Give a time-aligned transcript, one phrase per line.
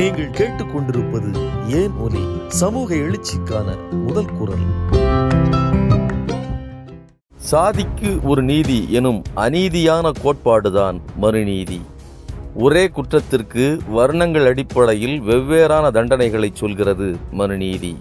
[0.00, 2.18] நீங்கள் கேட்டுக்கொண்டிருப்பது ஏன் ஒலி?
[2.48, 4.98] சமூக எழுச்சிக்கான முதல் குரல்.
[7.36, 11.80] சாதிக்கு ஒரு நீதி எனும் அநீதியான கோட்பாடுதான் மறுநீதி.
[12.54, 17.96] ஒரே குற்றத்திற்கு வர்ணங்கள் அடிப்படையில் வெவ்வேறான தண்டனைகளை சொல்கிறது மனுநீதி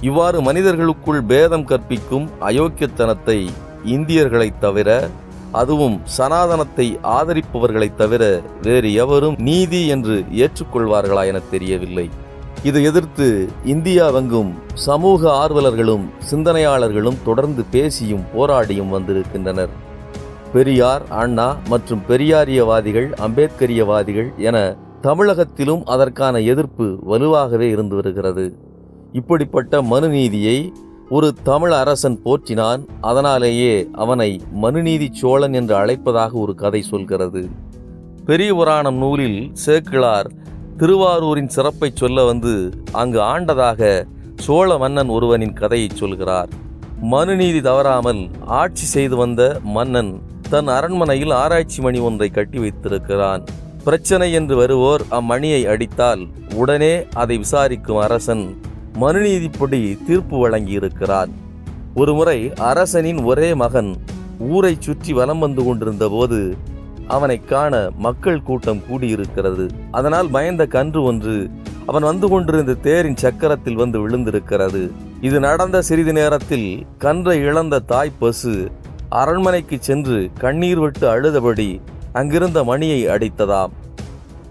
[0.00, 3.48] இவ்வாறு மனிதர்களுக்குள் பேதம் கற்பிக்கும் அயோக்கியத்தனத்தை
[3.84, 5.08] இந்தியர்களைத் தவிர
[5.52, 12.10] அதுவும் சனாதனத்தை ஆதரிப்பவர்களைத் தவிர வேறு எவரும் நீதி என்று ஏற்றுக்கொள்வார்களா என தெரியவில்லை.
[12.62, 19.68] இதை எதிர்த்து இந்தியாவெங்கும் சமூக ஆர்வலர்களும் சிந்தனையாளர்களும் தொடர்ந்து பேசியும் போராடியும் வந்திருக்கின்றனர்.
[20.52, 28.56] பெரியார் அண்ணா மற்றும் பெரியாரியவாதிகள் அம்பேத்கரியவாதிகள் என தமிழகத்திலும் அதற்கான எதிர்ப்பு வலுவாகவே இருந்து வருகிறது.
[29.12, 30.72] இப்படிப்பட்ட மனுநீதியை
[31.10, 37.48] ஒரு தமிழ் அரசன் போற்றினான் அதனாலேயே அவனை மனுநீதி சோழன் என்று அழைப்பதாக ஒரு கதை சொல்கிறது.
[38.24, 40.30] பெரிய புராணம் நூலில் சேக்கிழார்
[40.76, 46.48] திருவாரூரின் சிறப்பை சொல்ல வந்து அங்கு ஆண்டதாக சோழ மன்னன் ஒருவனின் கதையை சொல்கிறார்.
[47.00, 53.44] மனுநீதி தவறாமல் ஆட்சி செய்து வந்த மன்னன் தன் அரண்மனையில் ஆராய்ச்சி மணி ஒன்றை கட்டி வைத்திருக்கிறான்.
[53.84, 58.44] பிரச்சனை என்று வருவோர் அம்மணியை அடித்தால் உடனே அதை விசாரிக்கும் அரசன்
[58.94, 61.28] மனுநீதிப்படி தீர்ப்பு வழங்கியிருக்கிறார்.
[61.94, 63.96] ஒருமுறை அரசனின் ஒரே மகன்
[64.38, 66.56] ஊரை சுற்றி வலம் வந்து கொண்டிருந்த போது
[67.06, 69.70] அவனை காண மக்கள் கூட்டம் கூடியிருக்கிறது.
[69.90, 71.50] அதனால் பயந்த கன்று ஒன்று
[71.86, 74.90] அவன் வந்து கொண்டிருந்த தேரின் சக்கரத்தில் வந்து விழுந்திருக்கிறது.
[75.20, 78.70] இது நடந்த சிறிது நேரத்தில் கன்றை இழந்த தாய் பசு
[79.08, 81.80] அரண்மனைக்கு சென்று கண்ணீர் விட்டு அழுதபடி
[82.12, 83.70] அங்கிருந்த மணியை அடித்ததாம்.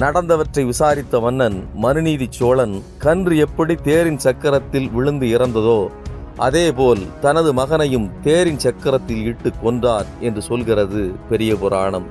[0.00, 5.88] நடந்தவற்றை விசாரித்த மன்னன் மனுநீதி சோழன் கன்று எப்படி தேரின் சக்கரத்தில் விழுந்து இறந்ததோ
[6.36, 12.06] அதேபோல் தனது மகனையும் தேரின் சக்கரத்தில் இட்டு கொன்றார் என்று சொல்கிறது பெரிய புராணம்.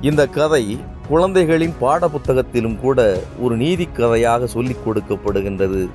[0.00, 5.88] இந்த கதை குழந்தைகளின் பாடப்புத்தகத்திலும் கூட ஒரு நீதி கதையாக சொல்லிக் கொடுக்கப்படுகின்றது.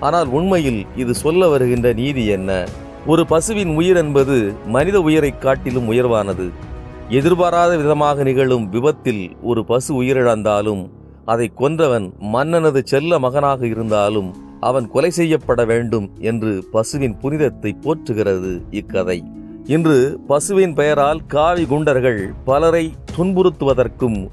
[0.00, 2.68] ஆனால் உண்மையில் இது சொல்ல வருகின்ற நீதி என்ன?
[3.06, 6.50] ஒரு பசுவின் உயிர் என்பது மனித உயிரைக் காட்டிலும் உயர்வானது.
[7.08, 10.88] எதிர்பாராத விதமாக நிகழும் விபத்தில் ஒரு பசு உயிரிழந்தாலும்
[11.24, 19.22] அதை கொன்றவன் மன்னனது செல்ல மகனாக இருந்தாலும் அவன் கொலை செய்யப்பட வேண்டும் என்று பசுவின் புனிதத்தை போற்றுகிறது இக்கதை.
[19.66, 24.28] இன்று பசுவின் பெயரால் காவி குண்டர்கள் பலரை துன்புறுத்துவதற்கும்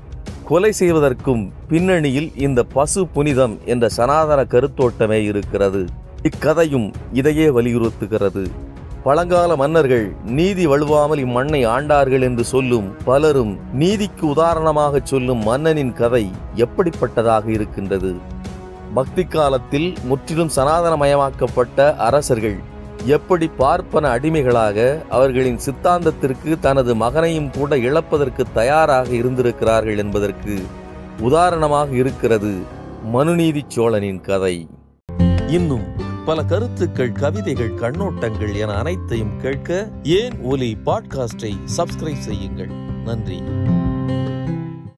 [0.45, 5.85] கொலை செய்வதற்கும் பின்னணியில் இந்த பசு புனிதம் என்ற சனாதன கருத்தோட்டமே இருக்கிறது.
[6.23, 8.51] இக்கதையும் இதையே வலியுறுத்துகிறது.
[9.03, 17.47] பழங்கால மன்னர்கள் நீதி வழுவாமல் இம்மண்ணை ஆண்டார்கள் என்று சொல்லும் பலரும் நீதிக்கு உதாரணமாக சொல்லும் மன்னனின் கதை எப்படிப்பட்டதாக
[17.47, 18.11] இருக்கின்றது?
[18.93, 22.57] பக்தி காலத்தில் முற்றிலும் சனாதனமயமாக்கப்பட்ட அரசர்கள்
[23.05, 30.55] எப்படி பார்ப்பன அடிமைகளாக அவர்களின் சித்தாந்தத்திற்கு தனது மகனையும் கூட இழப்பதற்கு தயாராக இருந்திருக்கிறார்கள் என்பதற்கு
[31.19, 32.53] உதாரணமாக இருக்கிறது
[33.11, 34.67] மனுநீதி சோழனின் கதை.
[35.47, 42.69] இன்னும் பல கருத்துக்கள் கவிதைகள் கண்ணோட்டங்கள் என அனைத்தையும் கேட்க ஏன் ஒலி பாட்காஸ்டை சப்ஸ்கிரைப் செய்யுங்கள்.
[43.05, 43.41] நன்றி.